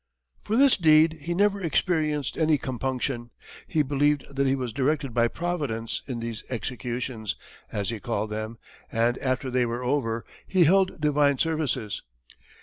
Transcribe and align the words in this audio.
For 0.43 0.57
this 0.57 0.77
deed 0.77 1.13
he 1.21 1.35
never 1.35 1.61
experienced 1.61 2.35
any 2.35 2.57
compunction; 2.57 3.29
he 3.67 3.83
believed 3.83 4.35
that 4.35 4.47
he 4.47 4.55
was 4.55 4.73
directed 4.73 5.13
by 5.13 5.27
Providence 5.27 6.01
in 6.07 6.17
these 6.19 6.43
"executions," 6.49 7.35
as 7.71 7.91
he 7.91 7.99
called 7.99 8.31
them, 8.31 8.57
and 8.91 9.19
after 9.19 9.51
they 9.51 9.67
were 9.67 9.83
over, 9.83 10.25
he 10.47 10.63
held 10.63 10.99
divine 10.99 11.37
services. 11.37 12.01